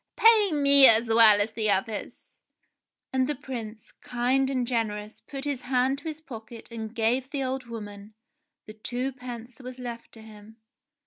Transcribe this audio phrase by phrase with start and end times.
[0.15, 2.39] Pay me as well as the others."
[3.13, 7.43] And the Prince, kind and generous, put his hand to his pocket and gave the
[7.43, 8.15] old woman
[8.65, 10.57] the twopence that was left to him.